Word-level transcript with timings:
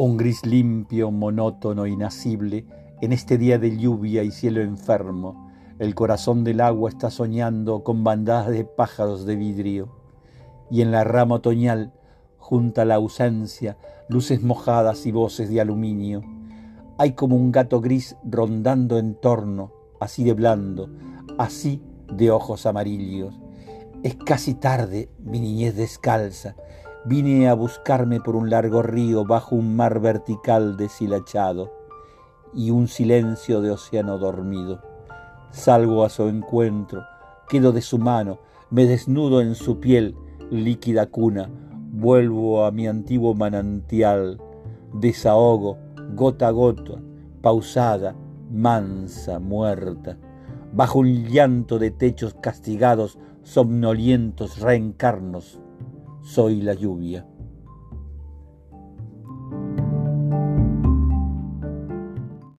Un 0.00 0.16
gris 0.16 0.46
limpio, 0.46 1.10
monótono, 1.10 1.84
inacible, 1.84 2.64
en 3.00 3.12
este 3.12 3.36
día 3.36 3.58
de 3.58 3.76
lluvia 3.76 4.22
y 4.22 4.30
cielo 4.30 4.60
enfermo, 4.60 5.50
el 5.80 5.96
corazón 5.96 6.44
del 6.44 6.60
agua 6.60 6.88
está 6.88 7.10
soñando 7.10 7.82
con 7.82 8.04
bandadas 8.04 8.50
de 8.50 8.64
pájaros 8.64 9.26
de 9.26 9.34
vidrio, 9.34 9.88
y 10.70 10.82
en 10.82 10.92
la 10.92 11.02
rama 11.02 11.34
otoñal, 11.34 11.92
junto 12.36 12.80
a 12.80 12.84
la 12.84 12.94
ausencia, 12.94 13.76
luces 14.08 14.40
mojadas 14.40 15.04
y 15.04 15.10
voces 15.10 15.50
de 15.50 15.60
aluminio. 15.60 16.22
Hay 16.96 17.14
como 17.14 17.34
un 17.34 17.50
gato 17.50 17.80
gris 17.80 18.14
rondando 18.22 18.98
en 18.98 19.16
torno, 19.16 19.72
así 19.98 20.22
de 20.22 20.32
blando, 20.32 20.90
así 21.38 21.82
de 22.06 22.30
ojos 22.30 22.66
amarillos. 22.66 23.34
Es 24.04 24.14
casi 24.14 24.54
tarde, 24.54 25.10
mi 25.18 25.40
niñez 25.40 25.74
descalza, 25.74 26.54
Vine 27.08 27.48
a 27.48 27.54
buscarme 27.54 28.20
por 28.20 28.36
un 28.36 28.50
largo 28.50 28.82
río 28.82 29.24
bajo 29.24 29.56
un 29.56 29.74
mar 29.74 29.98
vertical 29.98 30.76
deshilachado 30.76 31.72
y 32.52 32.70
un 32.70 32.86
silencio 32.86 33.62
de 33.62 33.70
océano 33.70 34.18
dormido. 34.18 34.82
Salgo 35.50 36.04
a 36.04 36.10
su 36.10 36.28
encuentro, 36.28 37.04
quedo 37.48 37.72
de 37.72 37.80
su 37.80 37.96
mano, 37.96 38.40
me 38.68 38.84
desnudo 38.84 39.40
en 39.40 39.54
su 39.54 39.80
piel, 39.80 40.16
líquida 40.50 41.06
cuna, 41.06 41.48
vuelvo 41.92 42.66
a 42.66 42.72
mi 42.72 42.86
antiguo 42.86 43.32
manantial, 43.32 44.38
desahogo, 44.92 45.78
gota 46.14 46.48
a 46.48 46.50
gota, 46.50 47.00
pausada, 47.40 48.14
mansa, 48.50 49.38
muerta, 49.38 50.18
bajo 50.74 50.98
un 50.98 51.24
llanto 51.24 51.78
de 51.78 51.90
techos 51.90 52.34
castigados, 52.34 53.18
somnolientos, 53.44 54.60
reencarnos, 54.60 55.58
soy 56.22 56.60
la 56.60 56.74
lluvia. 56.74 57.26